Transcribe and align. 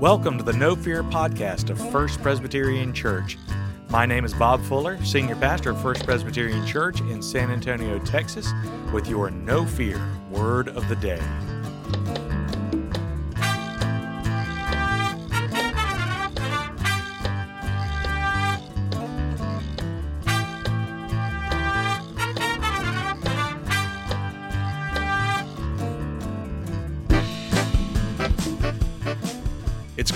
Welcome 0.00 0.38
to 0.38 0.44
the 0.44 0.52
No 0.52 0.74
Fear 0.74 1.04
podcast 1.04 1.70
of 1.70 1.78
First 1.92 2.20
Presbyterian 2.20 2.92
Church. 2.92 3.38
My 3.90 4.04
name 4.04 4.24
is 4.24 4.34
Bob 4.34 4.60
Fuller, 4.64 5.02
Senior 5.04 5.36
Pastor 5.36 5.70
of 5.70 5.80
First 5.80 6.04
Presbyterian 6.04 6.66
Church 6.66 7.00
in 7.00 7.22
San 7.22 7.50
Antonio, 7.50 8.00
Texas, 8.00 8.52
with 8.92 9.08
your 9.08 9.30
No 9.30 9.64
Fear 9.64 10.04
Word 10.30 10.68
of 10.68 10.88
the 10.88 10.96
Day. 10.96 11.22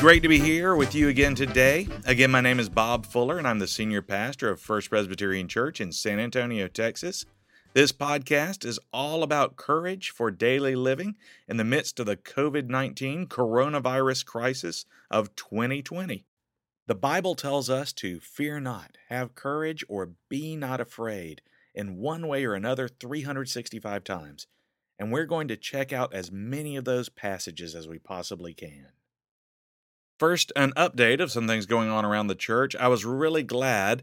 Great 0.08 0.22
to 0.22 0.28
be 0.28 0.38
here 0.38 0.74
with 0.74 0.94
you 0.94 1.08
again 1.08 1.34
today. 1.34 1.86
Again, 2.06 2.30
my 2.30 2.40
name 2.40 2.58
is 2.58 2.70
Bob 2.70 3.04
Fuller, 3.04 3.36
and 3.36 3.46
I'm 3.46 3.58
the 3.58 3.66
senior 3.66 4.00
pastor 4.00 4.48
of 4.48 4.58
First 4.58 4.88
Presbyterian 4.88 5.48
Church 5.48 5.82
in 5.82 5.92
San 5.92 6.18
Antonio, 6.18 6.66
Texas. 6.66 7.26
This 7.74 7.92
podcast 7.92 8.64
is 8.64 8.80
all 8.90 9.22
about 9.22 9.56
courage 9.56 10.08
for 10.08 10.30
daily 10.30 10.74
living 10.74 11.16
in 11.46 11.58
the 11.58 11.62
midst 11.62 12.00
of 12.00 12.06
the 12.06 12.16
COVID 12.16 12.70
19 12.70 13.26
coronavirus 13.26 14.24
crisis 14.24 14.86
of 15.10 15.36
2020. 15.36 16.24
The 16.86 16.94
Bible 16.94 17.34
tells 17.34 17.68
us 17.68 17.92
to 17.92 18.18
fear 18.18 18.60
not, 18.60 18.96
have 19.10 19.34
courage, 19.34 19.84
or 19.90 20.12
be 20.30 20.56
not 20.56 20.80
afraid 20.80 21.42
in 21.74 21.98
one 21.98 22.26
way 22.26 22.46
or 22.46 22.54
another 22.54 22.88
365 22.88 24.04
times. 24.04 24.46
And 24.98 25.12
we're 25.12 25.26
going 25.26 25.48
to 25.48 25.56
check 25.58 25.92
out 25.92 26.14
as 26.14 26.32
many 26.32 26.76
of 26.76 26.86
those 26.86 27.10
passages 27.10 27.74
as 27.74 27.86
we 27.86 27.98
possibly 27.98 28.54
can. 28.54 28.86
First, 30.18 30.50
an 30.56 30.72
update 30.72 31.20
of 31.20 31.30
some 31.30 31.46
things 31.46 31.64
going 31.64 31.88
on 31.88 32.04
around 32.04 32.26
the 32.26 32.34
church. 32.34 32.74
I 32.74 32.88
was 32.88 33.04
really 33.04 33.44
glad 33.44 34.02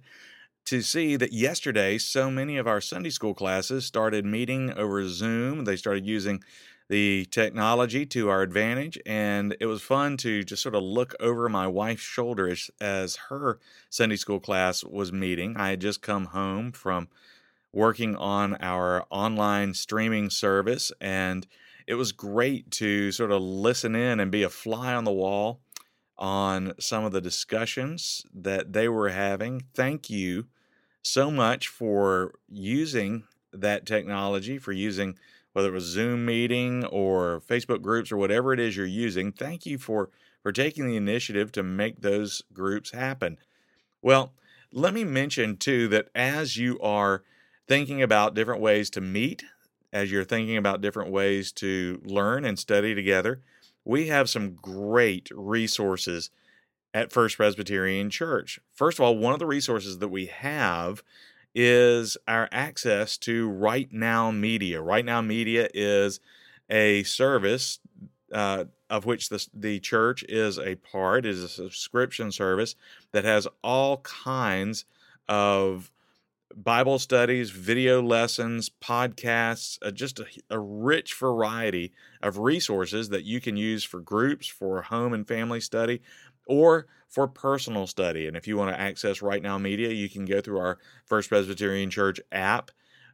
to 0.64 0.81
see 0.81 1.17
that 1.17 1.34
yesterday 1.34 1.98
so 1.98 2.31
many 2.31 2.56
of 2.56 2.67
our 2.67 2.80
Sunday 2.80 3.09
school 3.09 3.34
classes 3.34 3.86
started 3.86 4.25
meeting 4.25 4.72
over 4.78 5.06
Zoom. 5.09 5.66
They 5.66 5.75
started 5.75 6.06
using 6.06 6.42
the 6.88 7.25
technology 7.31 8.06
to 8.06 8.30
our 8.30 8.44
advantage, 8.44 8.98
and 9.06 9.58
it 9.59 9.66
was 9.66 9.81
fun 9.81 10.16
to 10.17 10.45
just 10.45 10.64
sort 10.64 10.75
of 10.75 10.84
look 10.84 11.16
over 11.20 11.50
my 11.50 11.67
wife's 11.67 12.03
shoulder 12.03 12.47
as, 12.47 12.72
as 12.80 13.18
her 13.28 13.59
Sunday 13.90 14.16
school 14.16 14.40
class 14.40 14.86
was 14.86 15.12
meeting. 15.12 15.58
I 15.58 15.72
had 15.72 15.81
just 15.81 16.02
come 16.02 16.28
home 16.28 16.72
from 16.72 17.09
working 17.73 18.16
on 18.16 18.56
our 18.62 19.06
online 19.09 19.73
streaming 19.73 20.30
service, 20.30 20.94
and 21.02 21.45
it 21.88 21.95
was 21.95 22.14
great 22.14 22.72
to 22.72 23.12
sort 23.12 23.31
of 23.31 23.42
listen 23.42 23.95
in 23.95 24.22
and 24.22 24.31
be 24.31 24.44
a 24.44 24.50
fly 24.50 24.94
on 24.94 25.03
the 25.03 25.12
wall 25.12 25.59
on 26.18 26.74
some 26.80 27.04
of 27.04 27.12
the 27.12 27.22
discussions 27.22 28.26
that 28.34 28.74
they 28.74 28.88
were 28.88 29.10
having. 29.10 29.64
Thank 29.74 30.10
you 30.10 30.48
so 31.02 31.30
much 31.30 31.68
for 31.68 32.34
using 32.50 33.24
that 33.54 33.86
technology, 33.86 34.58
for 34.58 34.72
using 34.72 35.18
whether 35.54 35.70
it 35.70 35.74
was 35.74 35.86
Zoom 35.86 36.26
meeting 36.26 36.84
or 36.86 37.42
Facebook 37.48 37.82
groups 37.82 38.12
or 38.12 38.18
whatever 38.18 38.54
it 38.54 38.60
is 38.60 38.76
you're 38.76 38.86
using. 38.86 39.32
Thank 39.32 39.66
you 39.66 39.78
for 39.78 40.10
for 40.42 40.52
taking 40.52 40.86
the 40.86 40.96
initiative 40.96 41.52
to 41.54 41.64
make 41.64 42.02
those 42.02 42.44
groups 42.54 42.92
happen. 42.92 43.38
Well, 44.02 44.34
let 44.72 44.94
me 44.94 45.04
mention 45.04 45.58
too 45.58 45.88
that 45.88 46.10
as 46.14 46.56
you 46.56 46.80
are 46.82 47.24
thinking 47.68 48.04
about 48.04 48.36
different 48.36 48.62
ways 48.62 48.92
to 48.92 49.02
meet, 49.02 49.44
as 49.92 50.12
you're 50.12 50.24
thinking 50.24 50.58
about 50.58 50.82
different 50.82 51.10
ways 51.10 51.52
to 51.54 52.00
learn 52.04 52.46
and 52.46 52.60
study 52.60 52.94
together, 52.94 53.42
we 53.86 54.08
have 54.08 54.30
some 54.30 54.55
great 54.55 55.30
resources 55.33 56.31
at 56.94 57.11
First 57.11 57.38
Presbyterian 57.38 58.09
Church. 58.09 58.59
First 58.73 59.00
of 59.00 59.05
all, 59.05 59.17
one 59.17 59.33
of 59.33 59.39
the 59.39 59.45
resources 59.45 60.00
that 60.00 60.08
we 60.09 60.25
have 60.25 61.03
is 61.53 62.18
our 62.28 62.50
access 62.51 63.18
to 63.19 63.47
Right 63.50 63.88
Now 63.91 64.31
Media. 64.31 64.81
Right 64.81 65.06
Now 65.06 65.22
Media 65.22 65.69
is 65.74 66.19
a 66.69 67.03
service 67.03 67.79
uh, 68.34 68.66
of 68.90 69.06
which 69.06 69.29
the, 69.29 69.47
the 69.53 69.79
church 69.79 70.24
is 70.28 70.57
a 70.59 70.75
part, 70.75 71.25
it 71.25 71.29
is 71.29 71.44
a 71.44 71.50
subscription 71.50 72.31
service 72.31 72.75
that 73.12 73.24
has 73.24 73.47
all 73.63 73.97
kinds 73.97 74.85
of 75.28 75.91
Bible 76.56 77.00
studies, 77.00 77.50
video 77.50 78.02
lessons, 78.02 78.70
podcasts, 78.70 79.78
uh, 79.82 79.92
just 79.92 80.22
a, 80.22 80.26
a, 80.50 80.58
rich 80.58 81.14
variety 81.16 81.92
of 82.24 82.38
resources 82.38 83.10
that 83.10 83.26
you 83.26 83.42
can 83.42 83.58
use 83.58 83.84
for 83.84 84.00
groups, 84.00 84.48
for 84.48 84.82
home 84.82 85.14
and 85.14 85.28
family 85.28 85.60
study, 85.60 86.02
or 86.48 86.88
for 87.10 87.28
personal 87.28 87.88
study. 87.88 88.26
And 88.26 88.38
if 88.38 88.48
you 88.48 88.56
want 88.56 88.74
to 88.74 88.80
access 88.80 89.22
Right 89.22 89.44
Now 89.44 89.58
Media, 89.58 89.90
you 89.90 90.08
can 90.08 90.24
go 90.24 90.40
through 90.40 90.60
our 90.60 90.78
First 91.06 91.28
Presbyterian 91.28 91.90
Church 91.90 92.22
app. 92.32 92.72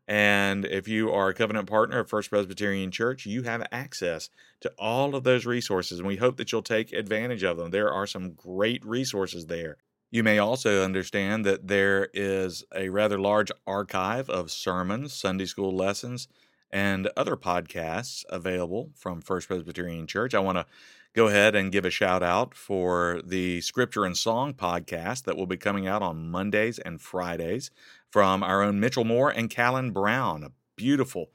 And 0.07 0.63
if 0.65 0.87
you 0.87 1.11
are 1.11 1.29
a 1.29 1.33
covenant 1.33 1.67
partner 1.67 1.99
of 1.99 2.09
First 2.09 2.29
Presbyterian 2.29 2.91
Church, 2.91 3.25
you 3.25 3.41
have 3.43 3.65
access 3.71 4.29
to 4.59 4.71
all 4.77 5.15
of 5.15 5.23
those 5.23 5.47
resources. 5.47 5.97
And 5.97 6.07
we 6.07 6.17
hope 6.17 6.37
that 6.37 6.51
you'll 6.51 6.61
take 6.61 6.93
advantage 6.93 7.41
of 7.41 7.57
them. 7.57 7.71
There 7.71 7.91
are 7.91 8.05
some 8.05 8.33
great 8.33 8.85
resources 8.85 9.47
there. 9.47 9.77
You 10.13 10.23
may 10.23 10.39
also 10.39 10.83
understand 10.83 11.45
that 11.45 11.69
there 11.69 12.09
is 12.13 12.65
a 12.75 12.89
rather 12.89 13.17
large 13.17 13.49
archive 13.65 14.29
of 14.29 14.51
sermons, 14.51 15.13
Sunday 15.13 15.45
school 15.45 15.73
lessons, 15.73 16.27
and 16.69 17.09
other 17.15 17.37
podcasts 17.37 18.25
available 18.29 18.91
from 18.93 19.21
First 19.21 19.47
Presbyterian 19.47 20.07
Church. 20.07 20.33
I 20.33 20.39
want 20.39 20.57
to 20.57 20.65
go 21.13 21.29
ahead 21.29 21.55
and 21.55 21.71
give 21.71 21.85
a 21.85 21.89
shout 21.89 22.23
out 22.23 22.53
for 22.53 23.21
the 23.23 23.61
Scripture 23.61 24.03
and 24.03 24.17
Song 24.17 24.53
podcast 24.53 25.23
that 25.23 25.37
will 25.37 25.45
be 25.45 25.55
coming 25.55 25.87
out 25.87 26.01
on 26.01 26.29
Mondays 26.29 26.77
and 26.77 26.99
Fridays 26.99 27.71
from 28.09 28.43
our 28.43 28.61
own 28.61 28.81
Mitchell 28.81 29.05
Moore 29.05 29.29
and 29.29 29.49
Callan 29.49 29.91
Brown. 29.91 30.43
A 30.43 30.51
beautiful, 30.75 31.29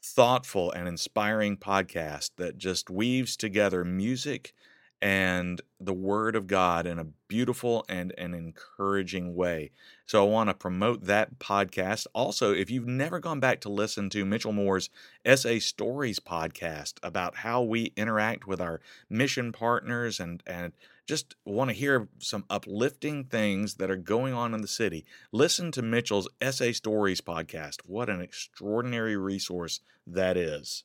thoughtful, 0.00 0.70
and 0.70 0.86
inspiring 0.86 1.56
podcast 1.56 2.30
that 2.36 2.58
just 2.58 2.90
weaves 2.90 3.36
together 3.36 3.84
music 3.84 4.54
and 5.02 5.60
the 5.80 5.94
Word 5.94 6.36
of 6.36 6.46
God 6.46 6.86
in 6.86 6.98
a 6.98 7.06
beautiful 7.26 7.84
and 7.88 8.12
an 8.18 8.34
encouraging 8.34 9.34
way. 9.34 9.70
So 10.04 10.24
I 10.24 10.28
want 10.28 10.50
to 10.50 10.54
promote 10.54 11.04
that 11.04 11.38
podcast. 11.38 12.06
Also, 12.14 12.52
if 12.52 12.70
you've 12.70 12.86
never 12.86 13.18
gone 13.18 13.40
back 13.40 13.60
to 13.62 13.70
listen 13.70 14.10
to 14.10 14.26
Mitchell 14.26 14.52
Moore's 14.52 14.90
SA 15.24 15.58
Stories 15.60 16.20
podcast 16.20 16.94
about 17.02 17.36
how 17.36 17.62
we 17.62 17.92
interact 17.96 18.46
with 18.46 18.60
our 18.60 18.80
mission 19.08 19.52
partners 19.52 20.20
and, 20.20 20.42
and 20.46 20.72
just 21.06 21.34
want 21.44 21.70
to 21.70 21.74
hear 21.74 22.08
some 22.18 22.44
uplifting 22.50 23.24
things 23.24 23.74
that 23.74 23.90
are 23.90 23.96
going 23.96 24.34
on 24.34 24.52
in 24.54 24.60
the 24.60 24.68
city, 24.68 25.06
listen 25.32 25.72
to 25.72 25.82
Mitchell's 25.82 26.28
SA 26.42 26.72
Stories 26.72 27.20
podcast. 27.22 27.78
What 27.86 28.10
an 28.10 28.20
extraordinary 28.20 29.16
resource 29.16 29.80
that 30.06 30.36
is. 30.36 30.84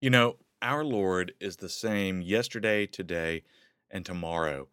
You 0.00 0.10
know, 0.10 0.36
our 0.64 0.82
Lord 0.82 1.34
is 1.38 1.58
the 1.58 1.68
same 1.68 2.22
yesterday, 2.22 2.86
today, 2.86 3.42
and 3.90 4.04
tomorrow. 4.04 4.66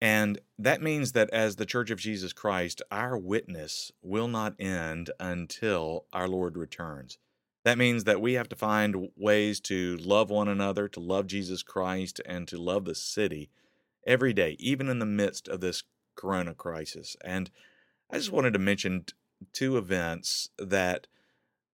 And 0.00 0.38
that 0.58 0.80
means 0.80 1.12
that 1.12 1.28
as 1.30 1.56
the 1.56 1.66
Church 1.66 1.90
of 1.90 1.98
Jesus 1.98 2.32
Christ, 2.32 2.80
our 2.90 3.18
witness 3.18 3.90
will 4.00 4.28
not 4.28 4.54
end 4.60 5.10
until 5.18 6.04
our 6.12 6.28
Lord 6.28 6.56
returns. 6.56 7.18
That 7.64 7.78
means 7.78 8.04
that 8.04 8.20
we 8.20 8.34
have 8.34 8.48
to 8.50 8.56
find 8.56 9.08
ways 9.16 9.58
to 9.62 9.96
love 9.96 10.30
one 10.30 10.46
another, 10.46 10.86
to 10.88 11.00
love 11.00 11.26
Jesus 11.26 11.64
Christ, 11.64 12.20
and 12.24 12.46
to 12.46 12.56
love 12.56 12.84
the 12.84 12.94
city 12.94 13.50
every 14.06 14.32
day, 14.32 14.56
even 14.60 14.88
in 14.88 15.00
the 15.00 15.06
midst 15.06 15.48
of 15.48 15.60
this 15.60 15.82
corona 16.14 16.54
crisis. 16.54 17.16
And 17.24 17.50
I 18.08 18.18
just 18.18 18.30
wanted 18.30 18.52
to 18.52 18.60
mention 18.60 19.06
two 19.52 19.76
events 19.76 20.50
that 20.58 21.08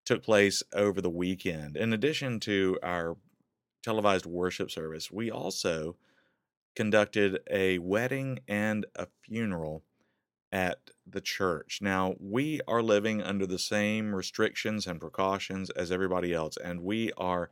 took 0.05 0.23
place 0.23 0.63
over 0.73 1.01
the 1.01 1.11
weekend. 1.11 1.77
In 1.77 1.93
addition 1.93 2.41
to 2.41 2.79
our 2.83 3.17
televised 3.83 4.27
worship 4.27 4.71
service, 4.71 5.11
we 5.11 5.31
also 5.31 5.97
conducted 6.75 7.38
a 7.50 7.79
wedding 7.79 8.41
and 8.49 8.87
a 8.97 9.06
funeral 9.23 9.82
at 10.50 10.91
the 11.06 11.21
church. 11.21 11.79
Now, 11.81 12.15
we 12.21 12.61
are 12.69 12.82
living 12.82 13.23
under 13.23 13.47
the 13.47 13.59
same 13.59 14.15
restrictions 14.15 14.87
and 14.87 15.00
precautions 15.00 15.71
as 15.71 15.91
everybody 15.91 16.32
else, 16.35 16.56
and 16.62 16.82
we 16.82 17.12
are 17.17 17.50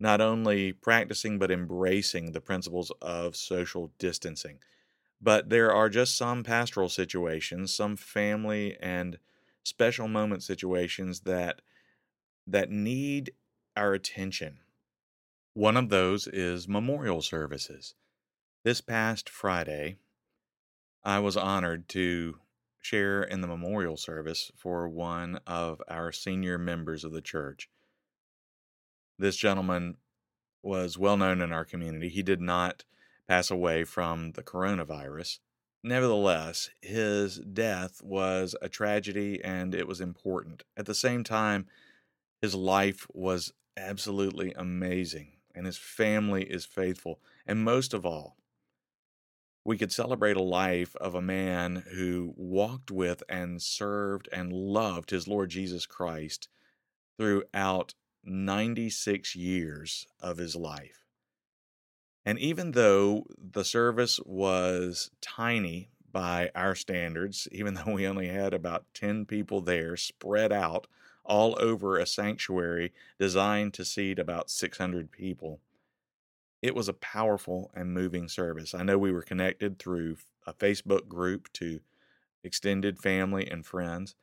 not 0.00 0.20
only 0.20 0.72
practicing 0.72 1.38
but 1.38 1.50
embracing 1.50 2.32
the 2.32 2.40
principles 2.40 2.90
of 3.00 3.36
social 3.36 3.92
distancing. 3.98 4.58
But 5.20 5.50
there 5.50 5.72
are 5.72 5.88
just 5.88 6.16
some 6.16 6.42
pastoral 6.42 6.88
situations, 6.88 7.72
some 7.72 7.96
family 7.96 8.76
and 8.80 9.18
special 9.62 10.08
moment 10.08 10.42
situations 10.42 11.20
that 11.20 11.62
that 12.46 12.70
need 12.70 13.32
our 13.76 13.94
attention. 13.94 14.58
One 15.54 15.76
of 15.76 15.88
those 15.88 16.26
is 16.26 16.68
memorial 16.68 17.22
services. 17.22 17.94
This 18.64 18.80
past 18.80 19.28
Friday, 19.28 19.96
I 21.04 21.18
was 21.18 21.36
honored 21.36 21.88
to 21.90 22.38
share 22.80 23.22
in 23.22 23.40
the 23.40 23.46
memorial 23.46 23.96
service 23.96 24.50
for 24.56 24.88
one 24.88 25.40
of 25.46 25.80
our 25.88 26.12
senior 26.12 26.58
members 26.58 27.04
of 27.04 27.12
the 27.12 27.20
church. 27.20 27.68
This 29.18 29.36
gentleman 29.36 29.96
was 30.62 30.98
well 30.98 31.16
known 31.16 31.40
in 31.40 31.52
our 31.52 31.64
community. 31.64 32.08
He 32.08 32.22
did 32.22 32.40
not 32.40 32.84
pass 33.28 33.50
away 33.50 33.84
from 33.84 34.32
the 34.32 34.42
coronavirus. 34.42 35.38
Nevertheless, 35.82 36.70
his 36.80 37.38
death 37.38 38.00
was 38.02 38.54
a 38.62 38.68
tragedy 38.68 39.42
and 39.42 39.74
it 39.74 39.88
was 39.88 40.00
important. 40.00 40.62
At 40.76 40.86
the 40.86 40.94
same 40.94 41.24
time, 41.24 41.66
his 42.42 42.54
life 42.56 43.06
was 43.14 43.52
absolutely 43.76 44.52
amazing 44.54 45.32
and 45.54 45.64
his 45.64 45.78
family 45.78 46.42
is 46.42 46.64
faithful. 46.64 47.20
And 47.46 47.64
most 47.64 47.94
of 47.94 48.04
all, 48.04 48.36
we 49.64 49.78
could 49.78 49.92
celebrate 49.92 50.36
a 50.36 50.42
life 50.42 50.96
of 50.96 51.14
a 51.14 51.22
man 51.22 51.84
who 51.94 52.34
walked 52.36 52.90
with 52.90 53.22
and 53.28 53.62
served 53.62 54.28
and 54.32 54.52
loved 54.52 55.10
his 55.10 55.28
Lord 55.28 55.50
Jesus 55.50 55.86
Christ 55.86 56.48
throughout 57.16 57.94
96 58.24 59.36
years 59.36 60.06
of 60.20 60.38
his 60.38 60.56
life. 60.56 61.04
And 62.24 62.38
even 62.38 62.72
though 62.72 63.24
the 63.38 63.64
service 63.64 64.18
was 64.24 65.10
tiny 65.20 65.90
by 66.10 66.50
our 66.54 66.74
standards, 66.74 67.46
even 67.52 67.74
though 67.74 67.92
we 67.92 68.06
only 68.06 68.28
had 68.28 68.52
about 68.52 68.86
10 68.94 69.26
people 69.26 69.60
there 69.60 69.96
spread 69.96 70.52
out 70.52 70.88
all 71.24 71.56
over 71.60 71.98
a 71.98 72.06
sanctuary 72.06 72.92
designed 73.18 73.74
to 73.74 73.84
seat 73.84 74.18
about 74.18 74.50
600 74.50 75.10
people, 75.10 75.60
it 76.60 76.74
was 76.74 76.88
a 76.88 76.94
powerful 76.94 77.70
and 77.74 77.92
moving 77.92 78.28
service. 78.28 78.74
I 78.74 78.82
know 78.82 78.98
we 78.98 79.12
were 79.12 79.22
connected 79.22 79.78
through 79.78 80.16
a 80.46 80.52
Facebook 80.52 81.08
group 81.08 81.52
to 81.54 81.80
extended 82.44 82.98
family 82.98 83.48
and 83.50 83.64
friends, 83.64 84.14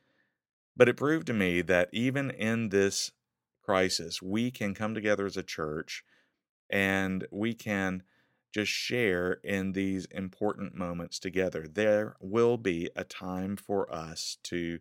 but 0.76 0.88
it 0.88 0.96
proved 0.96 1.26
to 1.26 1.32
me 1.32 1.62
that 1.62 1.88
even 1.92 2.30
in 2.30 2.70
this 2.70 3.12
crisis, 3.62 4.22
we 4.22 4.50
can 4.50 4.74
come 4.74 4.94
together 4.94 5.26
as 5.26 5.36
a 5.36 5.42
church 5.42 6.04
and 6.70 7.26
we 7.30 7.54
can 7.54 8.02
just 8.52 8.72
share 8.72 9.34
in 9.44 9.72
these 9.72 10.06
important 10.06 10.74
moments 10.74 11.18
together. 11.18 11.66
There 11.72 12.16
will 12.20 12.56
be 12.56 12.90
a 12.96 13.04
time 13.04 13.56
for 13.56 13.92
us 13.92 14.38
to 14.44 14.80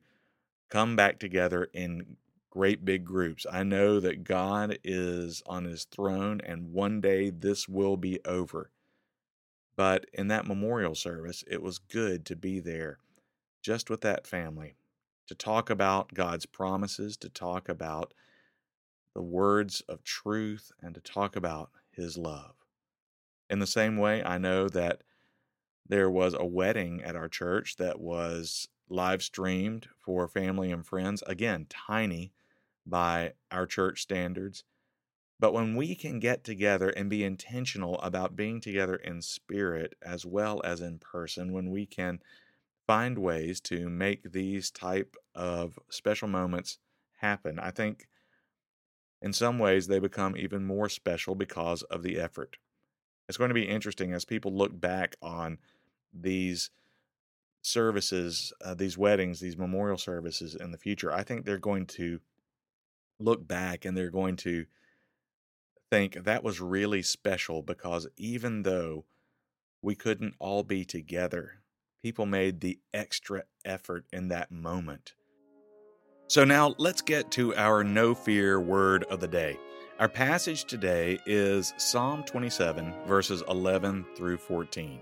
come 0.69 0.95
back 0.95 1.19
together 1.19 1.69
in 1.74 2.18
great 2.50 2.83
big 2.83 3.06
groups. 3.06 3.45
I 3.51 3.63
know 3.63 4.00
that 4.00 4.24
God 4.24 4.80
is 4.83 5.44
on 5.45 5.66
his 5.66 5.86
throne 5.86 6.42
and 6.44 6.74
one 6.74 7.01
day 7.01 7.30
this 7.30 7.68
will 7.68 7.98
be 7.98 8.19
over. 8.25 8.71
But 9.75 10.07
in 10.13 10.27
that 10.27 10.48
memorial 10.48 10.95
service, 10.95 11.44
it 11.50 11.62
was 11.62 11.80
good 11.80 12.25
to 12.25 12.36
be 12.36 12.60
there 12.60 13.00
just 13.62 13.89
with 13.89 14.01
that 14.01 14.27
family, 14.27 14.75
to 15.27 15.36
talk 15.36 15.69
about 15.69 16.13
God's 16.13 16.45
promises, 16.45 17.18
to 17.18 17.30
talk 17.30 17.69
about 17.69 18.13
the 19.15 19.22
words 19.22 19.81
of 19.88 20.04
truth, 20.04 20.72
and 20.81 20.94
to 20.95 21.01
talk 21.01 21.36
about 21.36 21.72
his 21.92 22.18
love. 22.18 22.56
In 23.50 23.60
the 23.60 23.68
same 23.68 23.98
way, 23.98 24.24
I 24.24 24.38
know 24.38 24.69
that 24.69 25.04
there 25.88 26.10
was 26.10 26.33
a 26.33 26.45
wedding 26.45 27.01
at 27.04 27.15
our 27.15 27.27
church 27.27 27.77
that 27.77 28.00
was 28.00 28.69
live 28.89 29.21
streamed 29.21 29.88
for 29.97 30.27
family 30.27 30.71
and 30.71 30.86
friends. 30.86 31.24
Again, 31.27 31.68
tiny 31.69 32.33
by 32.86 33.33
our 33.51 33.65
church 33.65 34.01
standards. 34.01 34.63
But 35.39 35.53
when 35.53 35.75
we 35.75 35.95
can 35.95 36.19
get 36.19 36.44
together 36.44 36.89
and 36.89 37.09
be 37.09 37.24
intentional 37.24 38.00
about 38.01 38.36
being 38.36 38.59
together 38.59 38.95
in 38.95 39.21
spirit 39.21 39.95
as 40.01 40.25
well 40.25 40.62
as 40.65 40.81
in 40.81 41.00
person, 41.00 41.53
when 41.53 41.69
we 41.69 41.86
can 41.86 42.19
find 42.86 43.18
ways 43.18 43.62
to 43.62 43.89
make 43.89 44.31
these 44.31 44.69
type 44.69 45.15
of 45.33 45.80
special 45.89 46.27
moments 46.27 46.80
happen, 47.19 47.57
I 47.59 47.71
think 47.71 48.07
in 49.21 49.31
some 49.31 49.59
ways 49.59 49.88
they 49.88 50.00
become 50.00 50.36
even 50.36 50.65
more 50.65 50.89
special 50.89 51.36
because 51.36 51.83
of 51.83 52.03
the 52.03 52.19
effort. 52.19 52.57
It's 53.27 53.38
going 53.38 53.50
to 53.50 53.53
be 53.53 53.68
interesting 53.68 54.12
as 54.12 54.25
people 54.25 54.53
look 54.53 54.77
back 54.80 55.15
on 55.21 55.59
these 56.12 56.71
services, 57.62 58.54
uh, 58.64 58.74
these 58.74 58.98
weddings, 58.98 59.40
these 59.40 59.58
memorial 59.58 59.98
services 59.98 60.56
in 60.56 60.72
the 60.72 60.78
future. 60.78 61.12
I 61.12 61.24
think 61.24 61.46
they're 61.46 61.58
going 61.58 61.86
to 61.88 62.20
look 63.20 63.48
back 63.48 63.86
and 63.86 63.98
they're 63.98 64.10
going 64.10 64.38
to 64.38 64.66
think 65.92 66.24
that 66.24 66.44
was 66.44 66.62
really 66.62 67.02
special 67.02 67.62
because 67.62 68.08
even 68.18 68.64
though 68.64 69.06
we 69.82 69.96
couldn't 69.96 70.36
all 70.40 70.64
be 70.64 70.86
together, 70.86 71.62
people 72.04 72.26
made 72.26 72.62
the 72.62 72.80
extra 72.94 73.44
effort 73.66 74.06
in 74.14 74.30
that 74.30 74.52
moment. 74.52 75.14
So 76.28 76.44
now 76.44 76.76
let's 76.78 77.02
get 77.02 77.32
to 77.32 77.56
our 77.56 77.84
no 77.84 78.14
fear 78.14 78.60
word 78.60 79.04
of 79.06 79.20
the 79.20 79.28
day. 79.28 79.58
Our 80.00 80.08
passage 80.08 80.66
today 80.66 81.20
is 81.26 81.74
Psalm 81.78 82.24
27, 82.24 82.94
verses 83.08 83.44
11 83.50 84.06
through 84.16 84.38
14. 84.38 85.02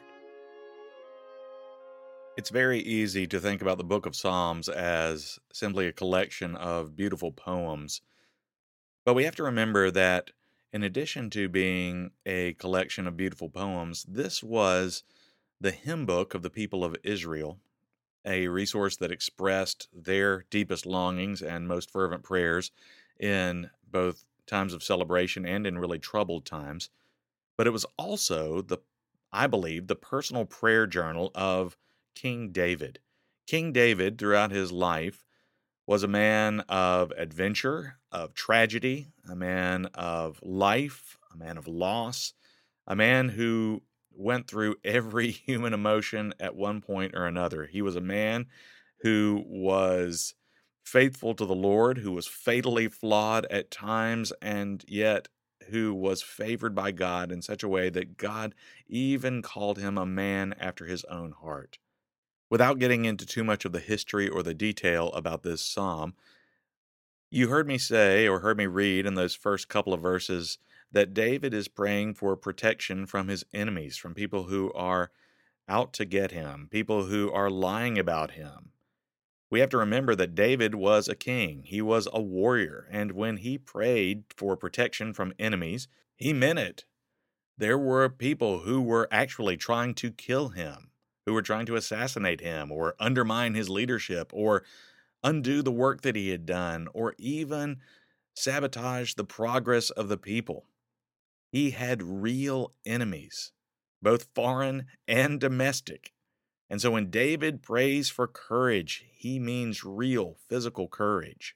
It's 2.37 2.49
very 2.49 2.79
easy 2.79 3.27
to 3.27 3.39
think 3.39 3.61
about 3.61 3.77
the 3.77 3.83
book 3.83 4.05
of 4.05 4.15
Psalms 4.15 4.69
as 4.69 5.39
simply 5.51 5.87
a 5.87 5.93
collection 5.93 6.55
of 6.55 6.95
beautiful 6.95 7.31
poems 7.31 8.01
but 9.05 9.15
we 9.15 9.23
have 9.23 9.35
to 9.35 9.43
remember 9.43 9.89
that 9.91 10.31
in 10.71 10.83
addition 10.83 11.29
to 11.31 11.49
being 11.49 12.11
a 12.25 12.53
collection 12.53 13.07
of 13.07 13.17
beautiful 13.17 13.49
poems, 13.49 14.05
this 14.07 14.43
was 14.43 15.03
the 15.59 15.71
hymn 15.71 16.05
book 16.05 16.33
of 16.33 16.43
the 16.43 16.49
people 16.49 16.83
of 16.83 16.95
Israel, 17.03 17.59
a 18.25 18.47
resource 18.47 18.95
that 18.97 19.11
expressed 19.11 19.89
their 19.91 20.45
deepest 20.49 20.85
longings 20.85 21.41
and 21.41 21.67
most 21.67 21.89
fervent 21.91 22.23
prayers 22.23 22.71
in 23.19 23.69
both 23.89 24.23
times 24.45 24.73
of 24.73 24.83
celebration 24.83 25.45
and 25.45 25.65
in 25.65 25.77
really 25.77 25.99
troubled 25.99 26.45
times. 26.45 26.89
But 27.57 27.67
it 27.67 27.71
was 27.71 27.85
also 27.97 28.61
the, 28.61 28.77
I 29.31 29.47
believe, 29.47 29.87
the 29.87 29.95
personal 29.95 30.45
prayer 30.45 30.87
journal 30.87 31.31
of 31.35 31.75
King 32.15 32.51
David. 32.51 32.99
King 33.47 33.71
David, 33.71 34.17
throughout 34.17 34.51
his 34.51 34.71
life, 34.71 35.23
was 35.87 36.03
a 36.03 36.07
man 36.07 36.61
of 36.61 37.11
adventure, 37.17 37.97
of 38.11 38.33
tragedy, 38.33 39.07
a 39.29 39.35
man 39.35 39.87
of 39.93 40.39
life, 40.41 41.17
a 41.33 41.37
man 41.37 41.57
of 41.57 41.67
loss, 41.67 42.33
a 42.87 42.95
man 42.95 43.29
who 43.29 43.81
went 44.11 44.47
through 44.47 44.75
every 44.83 45.31
human 45.31 45.73
emotion 45.73 46.33
at 46.39 46.55
one 46.55 46.81
point 46.81 47.15
or 47.15 47.25
another. 47.25 47.65
He 47.65 47.81
was 47.81 47.95
a 47.95 48.01
man 48.01 48.47
who 48.99 49.43
was 49.45 50.35
faithful 50.83 51.33
to 51.35 51.45
the 51.45 51.55
Lord, 51.55 51.97
who 51.97 52.11
was 52.11 52.27
fatally 52.27 52.87
flawed 52.87 53.45
at 53.49 53.71
times, 53.71 54.31
and 54.41 54.83
yet 54.87 55.27
who 55.69 55.93
was 55.93 56.21
favored 56.21 56.75
by 56.75 56.91
God 56.91 57.31
in 57.31 57.41
such 57.41 57.63
a 57.63 57.69
way 57.69 57.89
that 57.89 58.17
God 58.17 58.53
even 58.87 59.41
called 59.41 59.77
him 59.77 59.97
a 59.97 60.05
man 60.05 60.53
after 60.59 60.85
his 60.85 61.03
own 61.05 61.31
heart. 61.31 61.77
Without 62.51 62.79
getting 62.79 63.05
into 63.05 63.25
too 63.25 63.45
much 63.45 63.63
of 63.63 63.71
the 63.71 63.79
history 63.79 64.27
or 64.27 64.43
the 64.43 64.53
detail 64.53 65.07
about 65.13 65.41
this 65.41 65.61
psalm, 65.61 66.13
you 67.29 67.47
heard 67.47 67.65
me 67.65 67.77
say 67.77 68.27
or 68.27 68.41
heard 68.41 68.57
me 68.57 68.65
read 68.65 69.05
in 69.05 69.15
those 69.15 69.33
first 69.33 69.69
couple 69.69 69.93
of 69.93 70.01
verses 70.01 70.57
that 70.91 71.13
David 71.13 71.53
is 71.53 71.69
praying 71.69 72.13
for 72.13 72.35
protection 72.35 73.05
from 73.05 73.29
his 73.29 73.45
enemies, 73.53 73.95
from 73.95 74.13
people 74.13 74.43
who 74.43 74.69
are 74.73 75.11
out 75.69 75.93
to 75.93 76.03
get 76.03 76.31
him, 76.31 76.67
people 76.69 77.05
who 77.05 77.31
are 77.31 77.49
lying 77.49 77.97
about 77.97 78.31
him. 78.31 78.73
We 79.49 79.61
have 79.61 79.69
to 79.69 79.77
remember 79.77 80.13
that 80.15 80.35
David 80.35 80.75
was 80.75 81.07
a 81.07 81.15
king, 81.15 81.63
he 81.63 81.81
was 81.81 82.09
a 82.11 82.21
warrior, 82.21 82.85
and 82.91 83.13
when 83.13 83.37
he 83.37 83.57
prayed 83.57 84.25
for 84.35 84.57
protection 84.57 85.13
from 85.13 85.33
enemies, 85.39 85.87
he 86.17 86.33
meant 86.33 86.59
it. 86.59 86.83
There 87.57 87.77
were 87.77 88.09
people 88.09 88.59
who 88.59 88.81
were 88.81 89.07
actually 89.09 89.55
trying 89.55 89.93
to 89.95 90.11
kill 90.11 90.49
him 90.49 90.90
who 91.25 91.33
were 91.33 91.41
trying 91.41 91.65
to 91.67 91.75
assassinate 91.75 92.41
him 92.41 92.71
or 92.71 92.95
undermine 92.99 93.53
his 93.53 93.69
leadership 93.69 94.31
or 94.33 94.63
undo 95.23 95.61
the 95.61 95.71
work 95.71 96.01
that 96.01 96.15
he 96.15 96.29
had 96.29 96.45
done 96.45 96.87
or 96.93 97.13
even 97.17 97.77
sabotage 98.35 99.13
the 99.13 99.23
progress 99.23 99.89
of 99.89 100.09
the 100.09 100.17
people. 100.17 100.65
He 101.51 101.71
had 101.71 102.01
real 102.01 102.73
enemies, 102.85 103.51
both 104.01 104.27
foreign 104.33 104.85
and 105.07 105.39
domestic. 105.39 106.13
And 106.69 106.81
so 106.81 106.91
when 106.91 107.09
David 107.09 107.61
prays 107.61 108.09
for 108.09 108.27
courage, 108.27 109.05
he 109.13 109.37
means 109.37 109.83
real 109.83 110.37
physical 110.47 110.87
courage. 110.87 111.55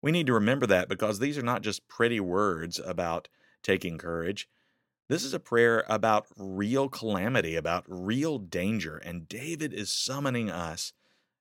We 0.00 0.10
need 0.10 0.26
to 0.28 0.32
remember 0.32 0.66
that 0.66 0.88
because 0.88 1.18
these 1.18 1.36
are 1.36 1.42
not 1.42 1.62
just 1.62 1.86
pretty 1.88 2.20
words 2.20 2.80
about 2.84 3.28
taking 3.62 3.98
courage. 3.98 4.48
This 5.08 5.22
is 5.22 5.34
a 5.34 5.40
prayer 5.40 5.84
about 5.88 6.26
real 6.36 6.88
calamity, 6.88 7.54
about 7.54 7.84
real 7.86 8.38
danger, 8.38 8.96
and 8.96 9.28
David 9.28 9.72
is 9.72 9.92
summoning 9.92 10.50
us 10.50 10.92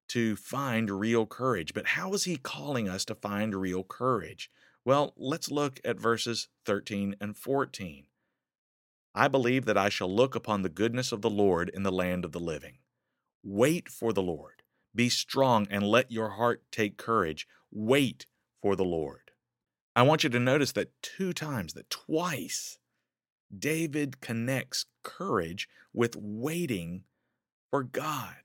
to 0.10 0.36
find 0.36 0.92
real 0.92 1.26
courage. 1.26 1.74
But 1.74 1.88
how 1.88 2.14
is 2.14 2.26
he 2.26 2.38
calling 2.38 2.88
us 2.88 3.06
to 3.06 3.16
find 3.16 3.56
real 3.56 3.84
courage? 3.84 4.52
Well, 4.84 5.14
let's 5.18 5.50
look 5.50 5.80
at 5.84 6.00
verses 6.00 6.48
13 6.66 7.16
and 7.20 7.36
14. 7.36 8.06
I 9.16 9.28
believe 9.28 9.66
that 9.66 9.78
I 9.78 9.90
shall 9.90 10.14
look 10.14 10.36
upon 10.36 10.62
the 10.62 10.70
goodness 10.70 11.12
of 11.12 11.24
the 11.24 11.30
Lord 11.30 11.70
in 11.70 11.82
the 11.82 11.92
land 11.92 12.24
of 12.24 12.34
the 12.34 12.40
living. 12.40 12.78
Wait 13.44 13.90
for 13.90 14.14
the 14.14 14.22
Lord. 14.22 14.62
Be 14.94 15.10
strong 15.10 15.68
and 15.72 15.84
let 15.84 16.12
your 16.12 16.32
heart 16.32 16.64
take 16.72 16.98
courage. 16.98 17.48
Wait 17.72 18.28
for 18.62 18.76
the 18.76 18.86
Lord. 18.86 19.32
I 19.96 20.04
want 20.04 20.24
you 20.24 20.30
to 20.30 20.40
notice 20.40 20.72
that 20.74 20.92
two 21.02 21.34
times, 21.34 21.74
that 21.74 21.90
twice, 21.90 22.78
David 23.60 24.22
connects 24.22 24.86
courage 25.04 25.68
with 25.94 26.16
waiting 26.16 27.04
for 27.70 27.84
God. 27.84 28.36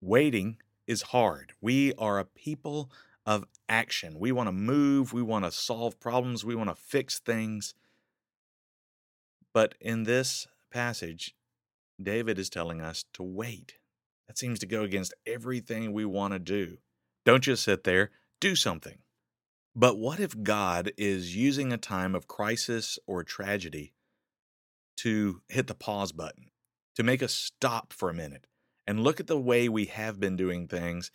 Waiting 0.00 0.56
is 0.86 1.02
hard. 1.02 1.52
We 1.60 1.92
are 1.94 2.18
a 2.18 2.24
people 2.24 2.90
of 3.26 3.44
action. 3.68 4.18
We 4.18 4.32
want 4.32 4.48
to 4.48 4.52
move, 4.52 5.12
we 5.12 5.22
want 5.22 5.44
to 5.44 5.52
solve 5.52 6.00
problems, 6.00 6.44
we 6.44 6.54
want 6.54 6.70
to 6.70 6.74
fix 6.74 7.18
things. 7.18 7.74
But 9.52 9.74
in 9.80 10.04
this 10.04 10.46
passage, 10.70 11.34
David 12.02 12.38
is 12.38 12.48
telling 12.48 12.80
us 12.80 13.04
to 13.14 13.22
wait. 13.22 13.74
That 14.26 14.38
seems 14.38 14.58
to 14.60 14.66
go 14.66 14.82
against 14.82 15.14
everything 15.26 15.92
we 15.92 16.04
want 16.04 16.32
to 16.32 16.38
do. 16.38 16.78
Don't 17.24 17.42
just 17.42 17.64
sit 17.64 17.84
there, 17.84 18.10
do 18.40 18.54
something. 18.54 18.98
But 19.74 19.98
what 19.98 20.18
if 20.18 20.42
God 20.42 20.92
is 20.96 21.36
using 21.36 21.72
a 21.72 21.78
time 21.78 22.14
of 22.14 22.26
crisis 22.26 22.98
or 23.06 23.22
tragedy 23.22 23.92
to 24.98 25.42
hit 25.48 25.66
the 25.66 25.74
pause 25.74 26.12
button, 26.12 26.50
to 26.96 27.02
make 27.02 27.22
us 27.22 27.32
stop 27.32 27.92
for 27.92 28.10
a 28.10 28.14
minute 28.14 28.46
and 28.86 29.02
look 29.02 29.20
at 29.20 29.28
the 29.28 29.38
way 29.38 29.68
we 29.68 29.86
have 29.86 30.18
been 30.18 30.36
doing 30.36 30.66
things 30.66 31.12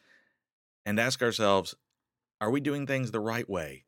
and 0.86 1.00
ask 1.00 1.22
ourselves, 1.22 1.76
are 2.40 2.50
we 2.50 2.62
doing 2.62 2.88
things 2.88 3.12
the 3.12 3.20
right 3.20 3.50
way? 3.50 3.86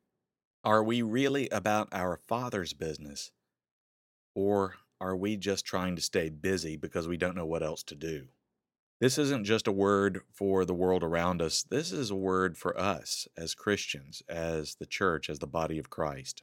Are 0.63 0.83
we 0.83 1.01
really 1.01 1.47
about 1.49 1.87
our 1.91 2.17
Father's 2.27 2.73
business? 2.73 3.31
Or 4.35 4.75
are 4.99 5.15
we 5.15 5.37
just 5.37 5.65
trying 5.65 5.95
to 5.95 6.01
stay 6.01 6.29
busy 6.29 6.75
because 6.75 7.07
we 7.07 7.17
don't 7.17 7.35
know 7.35 7.45
what 7.45 7.63
else 7.63 7.83
to 7.83 7.95
do? 7.95 8.27
This 8.99 9.19
isn't 9.19 9.45
just 9.45 9.67
a 9.67 9.71
word 9.71 10.21
for 10.33 10.65
the 10.65 10.73
world 10.73 11.03
around 11.03 11.39
us. 11.39 11.61
This 11.61 11.91
is 11.91 12.09
a 12.09 12.15
word 12.15 12.57
for 12.57 12.77
us 12.79 13.27
as 13.37 13.53
Christians, 13.53 14.23
as 14.27 14.75
the 14.79 14.87
church, 14.87 15.29
as 15.29 15.37
the 15.37 15.45
body 15.45 15.77
of 15.77 15.91
Christ. 15.91 16.41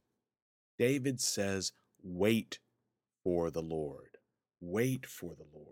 David 0.79 1.19
says, 1.19 1.73
Wait 2.01 2.59
for 3.23 3.51
the 3.51 3.61
Lord. 3.61 4.17
Wait 4.61 5.05
for 5.05 5.35
the 5.35 5.47
Lord. 5.53 5.67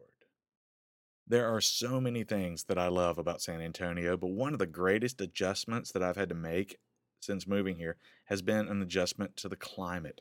There 1.26 1.48
are 1.48 1.62
so 1.62 2.02
many 2.02 2.26
things 2.26 2.66
that 2.66 2.78
I 2.78 2.90
love 2.90 3.18
about 3.18 3.42
San 3.42 3.62
Antonio, 3.62 4.18
but 4.18 4.32
one 4.32 4.52
of 4.52 4.60
the 4.60 4.66
greatest 4.66 5.22
adjustments 5.22 5.90
that 5.94 6.04
I've 6.04 6.18
had 6.18 6.30
to 6.30 6.36
make 6.36 6.80
since 7.22 7.48
moving 7.48 7.78
here 7.78 7.96
has 8.26 8.42
been 8.42 8.68
an 8.68 8.82
adjustment 8.82 9.38
to 9.38 9.48
the 9.48 9.56
climate. 9.56 10.20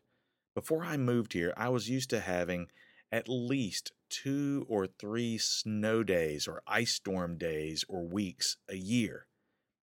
Before 0.55 0.85
I 0.85 0.97
moved 0.97 1.33
here, 1.33 1.53
I 1.57 1.71
was 1.71 1.91
used 1.91 2.11
to 2.11 2.21
having 2.21 2.69
at 3.13 3.29
least 3.29 3.93
two 4.09 4.67
or 4.69 4.87
three 4.87 5.39
snow 5.39 6.03
days 6.03 6.49
or 6.49 6.63
ice 6.67 6.93
storm 6.93 7.37
days 7.37 7.85
or 7.89 8.03
weeks 8.03 8.57
a 8.69 8.77
year. 8.77 9.27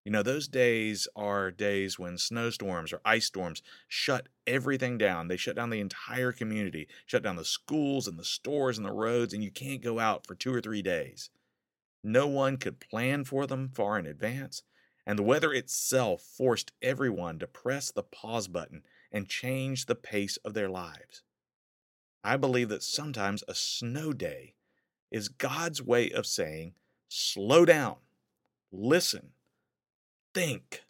You 0.04 0.12
know, 0.12 0.23
those 0.23 0.49
days 0.49 1.06
are 1.14 1.50
days 1.50 1.99
when 1.99 2.16
snowstorms 2.16 2.94
or 2.94 3.02
ice 3.04 3.26
storms 3.26 3.62
shut 3.87 4.28
everything 4.47 4.97
down. 4.97 5.28
They 5.28 5.37
shut 5.37 5.56
down 5.56 5.68
the 5.68 5.80
entire 5.80 6.32
community, 6.32 6.88
shut 7.04 7.23
down 7.23 7.37
the 7.37 7.44
schools 7.44 8.08
and 8.08 8.18
the 8.18 8.25
stores 8.25 8.78
and 8.78 8.87
the 8.87 8.92
roads, 8.92 9.35
and 9.35 9.44
you 9.44 9.50
can't 9.50 9.82
go 9.82 9.99
out 9.99 10.26
for 10.26 10.35
two 10.35 10.54
or 10.54 10.62
three 10.62 10.80
days. 10.80 11.28
No 12.02 12.26
one 12.26 12.56
could 12.56 12.80
plan 12.80 13.25
for 13.25 13.47
them 13.47 13.68
far 13.68 13.99
in 13.99 14.06
advance, 14.06 14.62
and 15.06 15.18
the 15.18 15.23
weather 15.23 15.52
itself 15.52 16.23
forced 16.23 16.73
everyone 16.80 17.38
to 17.40 17.47
press 17.47 17.90
the 17.90 18.02
pause 18.02 18.49
button 18.49 18.85
and 19.12 19.28
change 19.28 19.85
the 19.85 19.94
pace 19.94 20.38
of 20.38 20.54
their 20.54 20.70
lives. 20.70 21.23
I 22.22 22.37
believe 22.37 22.68
that 22.68 22.82
sometimes 22.82 23.44
a 23.46 23.54
snow 23.54 24.12
day 24.12 24.54
is 25.10 25.28
God's 25.28 25.82
way 25.82 26.10
of 26.10 26.26
saying, 26.26 26.75
slow 27.08 27.64
down, 27.64 27.96
listen, 28.72 29.30
think, 30.34 30.82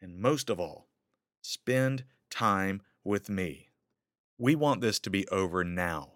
and 0.00 0.18
most 0.18 0.50
of 0.50 0.58
all, 0.58 0.88
spend 1.42 2.04
time 2.30 2.82
with 3.04 3.28
me. 3.28 3.70
We 4.38 4.54
want 4.54 4.80
this 4.80 4.98
to 5.00 5.10
be 5.10 5.28
over 5.28 5.62
now. 5.62 6.10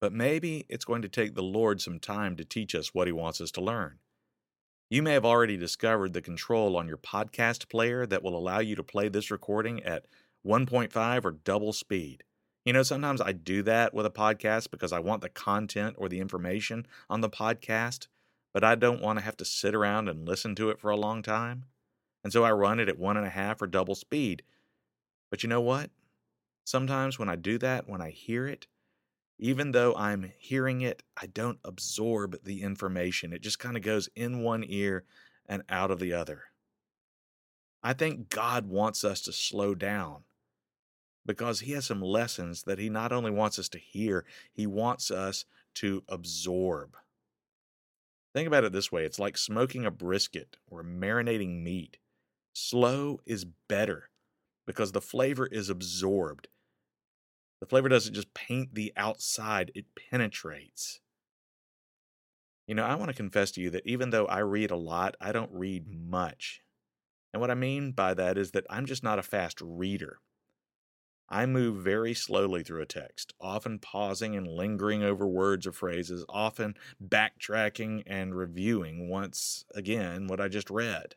But 0.00 0.12
maybe 0.12 0.66
it's 0.68 0.84
going 0.84 1.02
to 1.02 1.08
take 1.08 1.34
the 1.34 1.42
Lord 1.42 1.80
some 1.80 1.98
time 1.98 2.36
to 2.36 2.44
teach 2.44 2.74
us 2.74 2.92
what 2.92 3.06
He 3.06 3.12
wants 3.12 3.40
us 3.40 3.50
to 3.52 3.62
learn. 3.62 4.00
You 4.90 5.02
may 5.02 5.14
have 5.14 5.24
already 5.24 5.56
discovered 5.56 6.12
the 6.12 6.20
control 6.20 6.76
on 6.76 6.86
your 6.86 6.98
podcast 6.98 7.70
player 7.70 8.04
that 8.06 8.22
will 8.22 8.36
allow 8.36 8.58
you 8.58 8.76
to 8.76 8.82
play 8.82 9.08
this 9.08 9.30
recording 9.30 9.82
at 9.82 10.04
1.5 10.46 11.24
or 11.24 11.30
double 11.30 11.72
speed. 11.72 12.22
You 12.64 12.72
know, 12.72 12.82
sometimes 12.82 13.20
I 13.20 13.32
do 13.32 13.62
that 13.64 13.92
with 13.92 14.06
a 14.06 14.10
podcast 14.10 14.70
because 14.70 14.92
I 14.92 14.98
want 14.98 15.20
the 15.20 15.28
content 15.28 15.96
or 15.98 16.08
the 16.08 16.20
information 16.20 16.86
on 17.10 17.20
the 17.20 17.28
podcast, 17.28 18.06
but 18.54 18.64
I 18.64 18.74
don't 18.74 19.02
want 19.02 19.18
to 19.18 19.24
have 19.24 19.36
to 19.38 19.44
sit 19.44 19.74
around 19.74 20.08
and 20.08 20.26
listen 20.26 20.54
to 20.54 20.70
it 20.70 20.80
for 20.80 20.90
a 20.90 20.96
long 20.96 21.22
time. 21.22 21.66
And 22.22 22.32
so 22.32 22.42
I 22.42 22.52
run 22.52 22.80
it 22.80 22.88
at 22.88 22.98
one 22.98 23.18
and 23.18 23.26
a 23.26 23.30
half 23.30 23.60
or 23.60 23.66
double 23.66 23.94
speed. 23.94 24.42
But 25.30 25.42
you 25.42 25.48
know 25.48 25.60
what? 25.60 25.90
Sometimes 26.64 27.18
when 27.18 27.28
I 27.28 27.36
do 27.36 27.58
that, 27.58 27.86
when 27.86 28.00
I 28.00 28.08
hear 28.10 28.46
it, 28.46 28.66
even 29.38 29.72
though 29.72 29.94
I'm 29.94 30.32
hearing 30.38 30.80
it, 30.80 31.02
I 31.20 31.26
don't 31.26 31.58
absorb 31.64 32.42
the 32.44 32.62
information. 32.62 33.34
It 33.34 33.42
just 33.42 33.58
kind 33.58 33.76
of 33.76 33.82
goes 33.82 34.08
in 34.16 34.42
one 34.42 34.64
ear 34.66 35.04
and 35.46 35.64
out 35.68 35.90
of 35.90 35.98
the 35.98 36.14
other. 36.14 36.44
I 37.82 37.92
think 37.92 38.30
God 38.30 38.66
wants 38.66 39.04
us 39.04 39.20
to 39.22 39.32
slow 39.32 39.74
down 39.74 40.22
because 41.26 41.60
he 41.60 41.72
has 41.72 41.86
some 41.86 42.02
lessons 42.02 42.64
that 42.64 42.78
he 42.78 42.88
not 42.88 43.12
only 43.12 43.30
wants 43.30 43.58
us 43.58 43.68
to 43.70 43.78
hear, 43.78 44.24
he 44.52 44.66
wants 44.66 45.10
us 45.10 45.44
to 45.74 46.02
absorb. 46.08 46.96
Think 48.34 48.46
about 48.48 48.64
it 48.64 48.72
this 48.72 48.90
way 48.90 49.04
it's 49.04 49.18
like 49.18 49.38
smoking 49.38 49.84
a 49.84 49.90
brisket 49.90 50.56
or 50.68 50.82
marinating 50.82 51.62
meat. 51.62 51.98
Slow 52.52 53.20
is 53.26 53.46
better 53.68 54.10
because 54.66 54.92
the 54.92 55.00
flavor 55.00 55.46
is 55.46 55.70
absorbed. 55.70 56.48
The 57.60 57.66
flavor 57.66 57.88
doesn't 57.88 58.14
just 58.14 58.34
paint 58.34 58.74
the 58.74 58.92
outside, 58.96 59.72
it 59.74 59.86
penetrates. 60.10 61.00
You 62.66 62.74
know, 62.74 62.84
I 62.84 62.94
want 62.94 63.10
to 63.10 63.16
confess 63.16 63.50
to 63.52 63.60
you 63.60 63.70
that 63.70 63.86
even 63.86 64.10
though 64.10 64.26
I 64.26 64.38
read 64.38 64.70
a 64.70 64.76
lot, 64.76 65.16
I 65.20 65.32
don't 65.32 65.52
read 65.52 65.86
much. 65.88 66.62
And 67.32 67.40
what 67.40 67.50
I 67.50 67.54
mean 67.54 67.92
by 67.92 68.14
that 68.14 68.38
is 68.38 68.52
that 68.52 68.66
I'm 68.70 68.86
just 68.86 69.02
not 69.02 69.18
a 69.18 69.22
fast 69.22 69.60
reader. 69.60 70.18
I 71.28 71.46
move 71.46 71.82
very 71.82 72.14
slowly 72.14 72.62
through 72.62 72.82
a 72.82 72.86
text, 72.86 73.32
often 73.40 73.78
pausing 73.78 74.36
and 74.36 74.46
lingering 74.46 75.02
over 75.02 75.26
words 75.26 75.66
or 75.66 75.72
phrases, 75.72 76.24
often 76.28 76.74
backtracking 77.02 78.02
and 78.06 78.34
reviewing 78.34 79.08
once 79.08 79.64
again 79.74 80.26
what 80.26 80.40
I 80.40 80.48
just 80.48 80.70
read. 80.70 81.16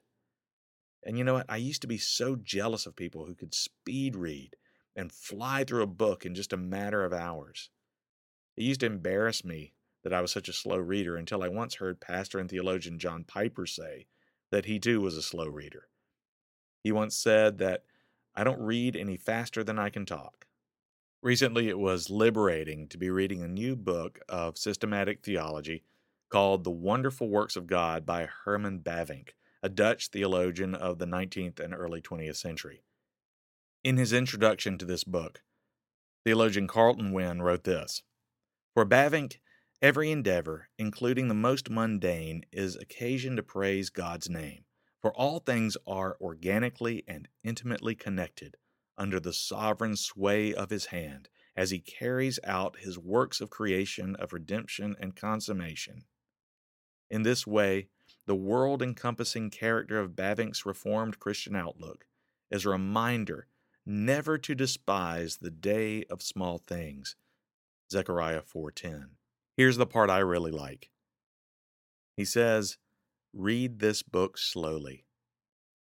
And 1.03 1.17
you 1.17 1.23
know 1.23 1.33
what? 1.33 1.45
I 1.49 1.57
used 1.57 1.81
to 1.81 1.87
be 1.87 1.97
so 1.97 2.35
jealous 2.35 2.85
of 2.85 2.95
people 2.95 3.25
who 3.25 3.35
could 3.35 3.53
speed 3.53 4.15
read 4.15 4.55
and 4.95 5.11
fly 5.11 5.63
through 5.63 5.83
a 5.83 5.87
book 5.87 6.25
in 6.25 6.35
just 6.35 6.53
a 6.53 6.57
matter 6.57 7.03
of 7.03 7.13
hours. 7.13 7.69
It 8.55 8.63
used 8.63 8.79
to 8.79 8.87
embarrass 8.87 9.45
me 9.45 9.73
that 10.03 10.13
I 10.13 10.21
was 10.21 10.31
such 10.31 10.49
a 10.49 10.53
slow 10.53 10.77
reader 10.77 11.15
until 11.17 11.43
I 11.43 11.49
once 11.49 11.75
heard 11.75 11.99
pastor 11.99 12.39
and 12.39 12.49
theologian 12.49 12.97
John 12.97 13.23
Piper 13.23 13.65
say 13.65 14.07
that 14.51 14.65
he 14.65 14.79
too 14.79 15.01
was 15.01 15.17
a 15.17 15.21
slow 15.21 15.47
reader. 15.47 15.89
He 16.83 16.91
once 16.91 17.15
said 17.15 17.57
that 17.59 17.83
I 18.37 18.43
don't 18.43 18.61
read 18.61 18.95
any 18.95 19.17
faster 19.17 19.63
than 19.63 19.79
I 19.79 19.89
can 19.89 20.05
talk. 20.05 20.45
Recently, 21.23 21.69
it 21.69 21.79
was 21.79 22.11
liberating 22.11 22.87
to 22.89 22.97
be 22.99 23.09
reading 23.09 23.41
a 23.41 23.47
new 23.47 23.75
book 23.75 24.19
of 24.29 24.59
systematic 24.59 25.23
theology 25.23 25.83
called 26.29 26.63
The 26.63 26.69
Wonderful 26.69 27.29
Works 27.29 27.55
of 27.55 27.65
God 27.65 28.05
by 28.05 28.27
Herman 28.27 28.81
Bavinck, 28.81 29.29
a 29.63 29.69
Dutch 29.69 30.09
theologian 30.09 30.75
of 30.75 30.99
the 30.99 31.07
19th 31.07 31.59
and 31.59 31.73
early 31.73 31.99
20th 31.99 32.35
century. 32.35 32.83
In 33.83 33.97
his 33.97 34.13
introduction 34.13 34.77
to 34.77 34.85
this 34.85 35.03
book, 35.03 35.41
theologian 36.23 36.67
Carlton 36.67 37.13
Wynne 37.13 37.41
wrote 37.41 37.63
this 37.63 38.03
For 38.75 38.85
Bavinck, 38.85 39.39
every 39.81 40.11
endeavor, 40.11 40.69
including 40.77 41.27
the 41.27 41.33
most 41.33 41.71
mundane, 41.71 42.45
is 42.51 42.75
occasion 42.75 43.35
to 43.35 43.41
praise 43.41 43.89
God's 43.89 44.29
name 44.29 44.65
for 45.01 45.13
all 45.13 45.39
things 45.39 45.77
are 45.85 46.17
organically 46.19 47.03
and 47.07 47.27
intimately 47.43 47.95
connected 47.95 48.57
under 48.97 49.19
the 49.19 49.33
sovereign 49.33 49.95
sway 49.95 50.53
of 50.53 50.69
his 50.69 50.87
hand 50.87 51.29
as 51.55 51.71
he 51.71 51.79
carries 51.79 52.39
out 52.43 52.79
his 52.79 52.97
works 52.97 53.41
of 53.41 53.49
creation, 53.49 54.15
of 54.15 54.33
redemption, 54.33 54.95
and 54.99 55.15
consummation. 55.15 56.05
In 57.09 57.23
this 57.23 57.47
way, 57.47 57.87
the 58.25 58.35
world 58.35 58.81
encompassing 58.81 59.49
character 59.49 59.99
of 59.99 60.15
Bavinck's 60.15 60.65
Reformed 60.65 61.19
Christian 61.19 61.55
outlook 61.55 62.05
is 62.51 62.65
a 62.65 62.69
reminder 62.69 63.47
never 63.85 64.37
to 64.37 64.53
despise 64.53 65.37
the 65.37 65.49
day 65.49 66.03
of 66.05 66.21
small 66.21 66.57
things. 66.57 67.15
Zechariah 67.89 68.41
4:10. 68.41 69.15
Here's 69.55 69.77
the 69.77 69.87
part 69.87 70.09
I 70.09 70.19
really 70.19 70.51
like. 70.51 70.91
He 72.17 72.25
says, 72.25 72.77
"Read 73.39 73.77
this 73.77 74.01
book 74.01 74.35
slowly." 74.35 75.05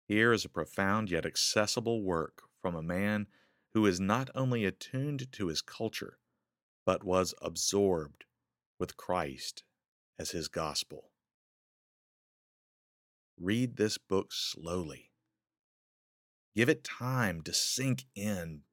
Here 0.05 0.31
is 0.31 0.45
a 0.45 0.49
profound 0.49 1.09
yet 1.09 1.25
accessible 1.25 2.03
work 2.03 2.43
from 2.61 2.75
a 2.75 2.83
man 2.83 3.27
who 3.73 3.87
is 3.87 3.99
not 3.99 4.29
only 4.35 4.65
attuned 4.65 5.31
to 5.31 5.47
his 5.47 5.63
culture, 5.63 6.19
but 6.85 7.03
was 7.03 7.33
absorbed 7.41 8.25
with 8.77 8.97
Christ 8.97 9.63
as 10.19 10.29
his 10.29 10.47
gospel. 10.47 11.11
Read 13.35 13.77
this 13.77 13.97
book 13.97 14.31
slowly. 14.31 15.11
Give 16.55 16.69
it 16.69 16.83
time 16.83 17.41
to 17.41 17.53
sink 17.53 18.05
in. 18.13 18.63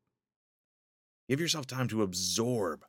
Give 1.31 1.41
yourself 1.41 1.67
time 1.67 1.89
to 1.89 2.03
absorb 2.03 2.85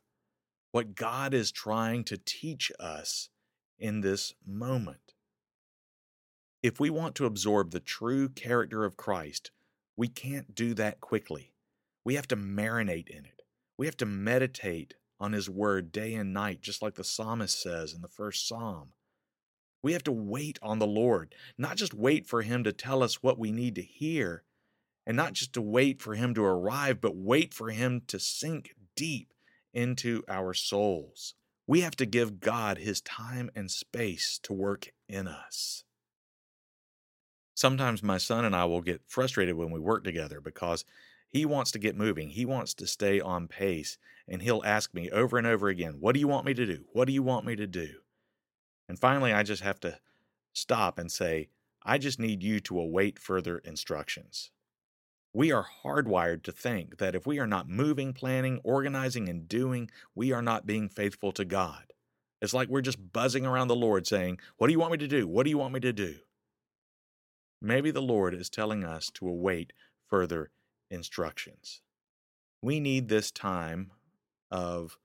what 0.70 0.94
God 0.94 1.32
is 1.32 1.50
trying 1.50 2.04
to 2.04 2.18
teach 2.18 2.70
us 2.78 3.30
in 3.78 4.02
this 4.02 4.34
moment. 4.44 5.14
If 6.60 6.80
we 6.80 6.90
want 6.90 7.14
to 7.16 7.26
absorb 7.26 7.70
the 7.70 7.78
true 7.78 8.28
character 8.28 8.84
of 8.84 8.96
Christ, 8.96 9.52
we 9.96 10.08
can't 10.08 10.56
do 10.56 10.74
that 10.74 11.00
quickly. 11.00 11.52
We 12.04 12.16
have 12.16 12.26
to 12.28 12.36
marinate 12.36 13.08
in 13.08 13.24
it. 13.24 13.42
We 13.76 13.86
have 13.86 13.96
to 13.98 14.06
meditate 14.06 14.94
on 15.20 15.32
His 15.32 15.48
Word 15.48 15.92
day 15.92 16.14
and 16.14 16.32
night, 16.32 16.60
just 16.60 16.82
like 16.82 16.96
the 16.96 17.04
psalmist 17.04 17.62
says 17.62 17.94
in 17.94 18.02
the 18.02 18.08
first 18.08 18.48
psalm. 18.48 18.88
We 19.84 19.92
have 19.92 20.02
to 20.04 20.12
wait 20.12 20.58
on 20.60 20.80
the 20.80 20.86
Lord, 20.86 21.32
not 21.56 21.76
just 21.76 21.94
wait 21.94 22.26
for 22.26 22.42
Him 22.42 22.64
to 22.64 22.72
tell 22.72 23.04
us 23.04 23.22
what 23.22 23.38
we 23.38 23.52
need 23.52 23.76
to 23.76 23.82
hear, 23.82 24.42
and 25.06 25.16
not 25.16 25.34
just 25.34 25.52
to 25.52 25.62
wait 25.62 26.02
for 26.02 26.16
Him 26.16 26.34
to 26.34 26.44
arrive, 26.44 27.00
but 27.00 27.14
wait 27.14 27.54
for 27.54 27.70
Him 27.70 28.02
to 28.08 28.18
sink 28.18 28.70
deep 28.96 29.32
into 29.72 30.24
our 30.28 30.54
souls. 30.54 31.34
We 31.68 31.82
have 31.82 31.94
to 31.96 32.06
give 32.06 32.40
God 32.40 32.78
His 32.78 33.00
time 33.00 33.48
and 33.54 33.70
space 33.70 34.40
to 34.42 34.52
work 34.52 34.88
in 35.08 35.28
us. 35.28 35.84
Sometimes 37.58 38.04
my 38.04 38.18
son 38.18 38.44
and 38.44 38.54
I 38.54 38.66
will 38.66 38.82
get 38.82 39.02
frustrated 39.08 39.56
when 39.56 39.72
we 39.72 39.80
work 39.80 40.04
together 40.04 40.40
because 40.40 40.84
he 41.28 41.44
wants 41.44 41.72
to 41.72 41.80
get 41.80 41.96
moving. 41.96 42.28
He 42.28 42.46
wants 42.46 42.72
to 42.74 42.86
stay 42.86 43.18
on 43.18 43.48
pace. 43.48 43.98
And 44.28 44.40
he'll 44.40 44.62
ask 44.64 44.94
me 44.94 45.10
over 45.10 45.38
and 45.38 45.44
over 45.44 45.66
again, 45.66 45.96
What 45.98 46.14
do 46.14 46.20
you 46.20 46.28
want 46.28 46.46
me 46.46 46.54
to 46.54 46.64
do? 46.64 46.84
What 46.92 47.06
do 47.06 47.12
you 47.12 47.24
want 47.24 47.44
me 47.44 47.56
to 47.56 47.66
do? 47.66 47.88
And 48.88 48.96
finally, 48.96 49.32
I 49.32 49.42
just 49.42 49.64
have 49.64 49.80
to 49.80 49.98
stop 50.52 51.00
and 51.00 51.10
say, 51.10 51.48
I 51.82 51.98
just 51.98 52.20
need 52.20 52.44
you 52.44 52.60
to 52.60 52.78
await 52.78 53.18
further 53.18 53.58
instructions. 53.58 54.52
We 55.32 55.50
are 55.50 55.66
hardwired 55.84 56.44
to 56.44 56.52
think 56.52 56.98
that 56.98 57.16
if 57.16 57.26
we 57.26 57.40
are 57.40 57.46
not 57.48 57.68
moving, 57.68 58.12
planning, 58.12 58.60
organizing, 58.62 59.28
and 59.28 59.48
doing, 59.48 59.90
we 60.14 60.30
are 60.30 60.42
not 60.42 60.64
being 60.64 60.88
faithful 60.88 61.32
to 61.32 61.44
God. 61.44 61.92
It's 62.40 62.54
like 62.54 62.68
we're 62.68 62.82
just 62.82 63.12
buzzing 63.12 63.44
around 63.44 63.66
the 63.66 63.74
Lord 63.74 64.06
saying, 64.06 64.38
What 64.58 64.68
do 64.68 64.72
you 64.72 64.78
want 64.78 64.92
me 64.92 64.98
to 64.98 65.08
do? 65.08 65.26
What 65.26 65.42
do 65.42 65.50
you 65.50 65.58
want 65.58 65.74
me 65.74 65.80
to 65.80 65.92
do? 65.92 66.18
Maybe 67.60 67.90
the 67.90 68.02
Lord 68.02 68.34
is 68.34 68.48
telling 68.48 68.84
us 68.84 69.10
to 69.14 69.28
await 69.28 69.72
further 70.08 70.50
instructions. 70.90 71.80
We 72.62 72.78
need 72.80 73.08
this 73.08 73.30
time 73.30 73.92
of 74.50 74.98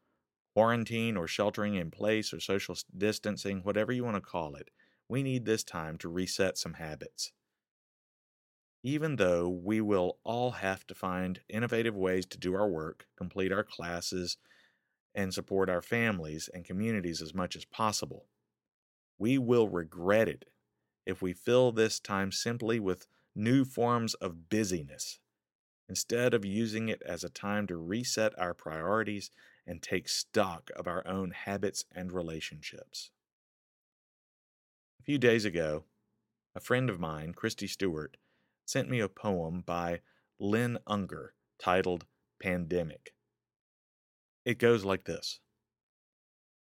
quarantine 0.53 1.17
or 1.17 1.27
sheltering 1.27 1.75
in 1.75 1.89
place 1.89 2.31
or 2.31 2.39
social 2.39 2.75
distancing, 2.95 3.62
whatever 3.62 3.91
you 3.91 4.03
want 4.03 4.15
to 4.17 4.22
call 4.22 4.55
it. 4.55 4.69
We 5.10 5.24
need 5.24 5.45
this 5.45 5.63
time 5.63 5.98
to 6.00 6.10
reset 6.10 6.57
some 6.57 6.75
habits. 6.75 7.31
Even 8.83 9.15
though 9.15 9.50
we 9.50 9.81
will 9.81 10.17
all 10.24 10.51
have 10.51 10.86
to 10.88 10.95
find 10.95 11.39
innovative 11.50 11.95
ways 11.95 12.25
to 12.27 12.38
do 12.38 12.53
our 12.53 12.67
work, 12.67 13.07
complete 13.17 13.51
our 13.51 13.63
classes, 13.63 14.38
and 15.15 15.33
support 15.33 15.69
our 15.69 15.81
families 15.81 16.50
and 16.53 16.65
communities 16.65 17.22
as 17.22 17.33
much 17.33 17.55
as 17.55 17.66
possible, 17.66 18.27
we 19.18 19.37
will 19.37 19.70
regret 19.70 20.27
it 20.27 20.46
if 21.05 21.22
we 21.22 21.33
fill 21.33 21.72
this 21.72 22.00
time 22.00 22.31
simply 22.31 22.79
with 22.79 23.07
new 23.35 23.66
forms 23.66 24.13
of 24.16 24.50
busyness 24.50 25.20
instead 25.89 26.33
of 26.33 26.46
using 26.46 26.89
it 26.89 27.01
as 27.05 27.24
a 27.24 27.29
time 27.29 27.68
to 27.68 27.77
reset 27.77 28.37
our 28.39 28.53
priorities 28.53 29.31
and 29.68 29.81
take 29.81 30.07
stock 30.07 30.70
of 30.75 30.87
our 30.87 31.05
own 31.07 31.31
habits 31.31 31.85
and 31.94 32.11
relationships. 32.11 33.11
A 35.00 35.03
few 35.03 35.18
days 35.18 35.46
ago, 35.46 35.83
a 36.55 36.59
friend 36.59 36.89
of 36.89 37.00
mine, 37.00 37.33
Christy 37.33 37.68
Stewart, 37.68 38.18
sent 38.66 38.89
me 38.89 39.00
a 39.00 39.09
poem 39.09 39.61
by 39.66 40.00
Lynn 40.39 40.77
Ungar 40.87 41.33
titled 41.59 42.05
Pandemic. 42.42 43.13
It 44.46 44.59
goes 44.59 44.85
like 44.85 45.05
this 45.05 45.39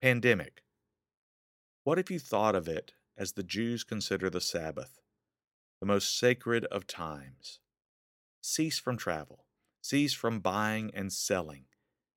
Pandemic. 0.03 0.63
What 1.85 1.99
if 1.99 2.11
you 2.11 2.19
thought 2.19 2.55
of 2.55 2.69
it 2.69 2.93
as 3.17 3.33
the 3.33 3.43
Jews 3.43 3.85
consider 3.85 4.29
the 4.29 4.41
Sabbath, 4.41 5.01
the 5.81 5.87
most 5.87 6.19
sacred 6.19 6.65
of 6.67 6.87
times? 6.87 7.61
Cease 8.41 8.79
from 8.79 8.97
travel. 8.97 9.45
Cease 9.83 10.15
from 10.15 10.41
buying 10.41 10.91
and 10.95 11.13
selling. 11.13 11.65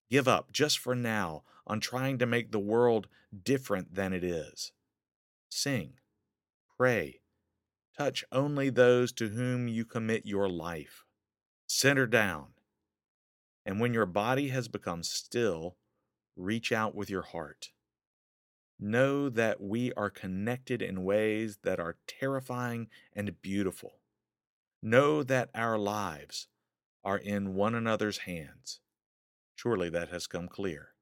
Give 0.09 0.27
up, 0.27 0.51
just 0.51 0.79
for 0.79 0.95
now, 0.95 1.43
on 1.67 1.79
trying 1.79 2.17
to 2.17 2.25
make 2.25 2.51
the 2.51 2.59
world 2.59 3.07
different 3.43 3.93
than 3.93 4.11
it 4.11 4.23
is. 4.23 4.71
Sing. 5.49 5.93
Pray. 6.77 7.21
Touch 7.97 8.23
only 8.31 8.69
those 8.69 9.11
to 9.13 9.29
whom 9.29 9.67
you 9.67 9.85
commit 9.85 10.25
your 10.25 10.49
life. 10.49 11.05
Center 11.67 12.07
down. 12.07 12.47
And 13.65 13.79
when 13.79 13.93
your 13.93 14.05
body 14.05 14.47
has 14.49 14.67
become 14.67 15.03
still, 15.03 15.77
reach 16.35 16.71
out 16.71 16.95
with 16.95 17.09
your 17.09 17.21
heart. 17.21 17.69
Know 18.79 19.27
that 19.29 19.59
we 19.59 19.91
are 19.93 20.09
connected 20.09 20.81
in 20.81 21.03
ways 21.03 21.59
that 21.63 21.79
are 21.79 21.97
terrifying 22.07 22.87
and 23.13 23.41
beautiful. 23.41 23.99
Know 24.81 25.21
that 25.23 25.49
our 25.53 25.77
lives 25.77 26.47
are 27.03 27.17
in 27.17 27.55
one 27.55 27.75
another's 27.75 28.19
hands. 28.19 28.79
Surely 29.55 29.89
that 29.89 30.09
has 30.09 30.27
come 30.27 30.47
clear. 30.47 30.93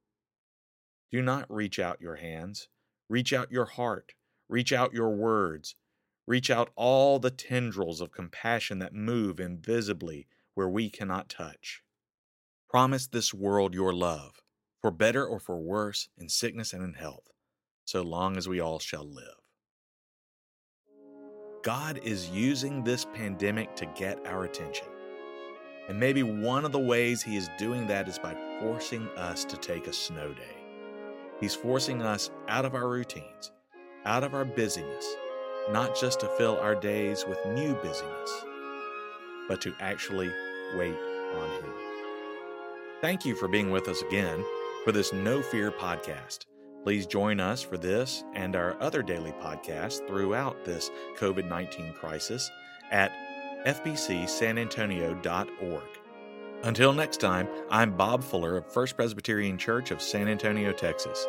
Do 1.12 1.22
not 1.22 1.46
reach 1.54 1.78
out 1.78 2.02
your 2.02 2.16
hands. 2.16 2.68
Reach 3.10 3.32
out 3.32 3.52
your 3.52 3.66
heart. 3.66 4.14
Reach 4.50 4.74
out 4.74 4.94
your 4.94 5.12
words. 5.12 5.76
Reach 6.26 6.50
out 6.50 6.72
all 6.76 7.20
the 7.20 7.32
tendrils 7.32 8.02
of 8.02 8.12
compassion 8.12 8.80
that 8.80 8.94
move 8.94 9.40
invisibly 9.40 10.28
where 10.56 10.68
we 10.68 10.90
cannot 10.90 11.30
touch. 11.30 11.84
Promise 12.68 13.08
this 13.08 13.34
world 13.34 13.74
your 13.74 13.94
love, 13.94 14.42
for 14.82 14.92
better 14.92 15.26
or 15.26 15.40
for 15.40 15.60
worse, 15.60 16.10
in 16.18 16.28
sickness 16.28 16.74
and 16.74 16.84
in 16.84 16.96
health, 16.96 17.32
so 17.88 18.02
long 18.02 18.36
as 18.36 18.50
we 18.50 18.60
all 18.60 18.80
shall 18.80 19.06
live. 19.06 19.40
God 21.64 22.00
is 22.04 22.30
using 22.30 22.84
this 22.84 23.06
pandemic 23.06 23.76
to 23.78 23.86
get 23.96 24.26
our 24.28 24.44
attention. 24.44 24.88
And 25.88 25.98
maybe 25.98 26.22
one 26.22 26.66
of 26.66 26.74
the 26.74 26.80
ways 26.80 27.24
He 27.24 27.38
is 27.38 27.50
doing 27.58 27.88
that 27.88 28.10
is 28.10 28.20
by 28.20 28.36
forcing 28.60 29.08
us 29.16 29.46
to 29.46 29.56
take 29.56 29.88
a 29.88 29.94
snow 29.94 30.34
day. 30.34 30.58
He's 31.40 31.56
forcing 31.56 32.02
us 32.02 32.30
out 32.50 32.66
of 32.66 32.76
our 32.76 32.90
routines, 32.90 33.52
out 34.04 34.26
of 34.26 34.34
our 34.34 34.44
busyness, 34.44 35.16
not 35.72 35.98
just 35.98 36.20
to 36.20 36.28
fill 36.38 36.58
our 36.58 36.76
days 36.76 37.26
with 37.26 37.40
new 37.46 37.74
busyness, 37.76 38.46
but 39.48 39.62
to 39.62 39.74
actually 39.80 40.30
wait 40.76 40.96
on 41.36 41.50
Him. 41.62 41.74
Thank 43.00 43.26
you 43.26 43.34
for 43.34 43.48
being 43.48 43.72
with 43.72 43.88
us 43.88 44.02
again 44.02 44.44
for 44.84 44.92
this 44.92 45.14
No 45.14 45.42
Fear 45.42 45.72
podcast. 45.72 46.48
Please 46.88 47.06
join 47.06 47.40
us 47.42 47.62
for 47.62 47.78
this 47.78 48.24
and 48.34 48.56
our 48.56 48.82
other 48.82 49.04
daily 49.04 49.34
podcasts 49.42 50.08
throughout 50.08 50.64
this 50.64 50.90
COVID 51.18 51.50
19 51.50 51.92
crisis 51.92 52.50
at 52.92 53.12
fbcsanantonio.org. 53.66 55.84
Until 56.64 56.94
next 56.94 57.20
time, 57.20 57.50
I'm 57.70 57.98
Bob 57.98 58.24
Fuller 58.24 58.56
of 58.56 58.72
First 58.72 58.96
Presbyterian 58.96 59.58
Church 59.58 59.92
of 59.92 60.02
San 60.02 60.30
Antonio, 60.30 60.72
Texas. 60.72 61.28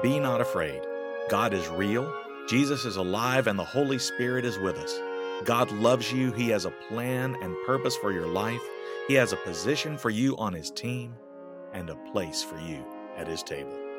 Be 0.00 0.20
not 0.20 0.40
afraid. 0.40 0.80
God 1.28 1.54
is 1.54 1.66
real, 1.66 2.14
Jesus 2.48 2.84
is 2.84 2.94
alive, 2.94 3.48
and 3.48 3.58
the 3.58 3.64
Holy 3.64 3.98
Spirit 3.98 4.44
is 4.44 4.60
with 4.60 4.76
us. 4.76 4.96
God 5.44 5.72
loves 5.72 6.12
you. 6.12 6.30
He 6.30 6.50
has 6.50 6.66
a 6.66 6.74
plan 6.88 7.36
and 7.42 7.56
purpose 7.66 7.96
for 7.96 8.12
your 8.12 8.28
life. 8.28 8.62
He 9.08 9.14
has 9.14 9.32
a 9.32 9.38
position 9.38 9.98
for 9.98 10.10
you 10.10 10.36
on 10.36 10.52
His 10.52 10.70
team 10.70 11.16
and 11.72 11.90
a 11.90 11.96
place 12.12 12.44
for 12.44 12.60
you 12.60 12.84
at 13.16 13.26
His 13.26 13.42
table. 13.42 13.89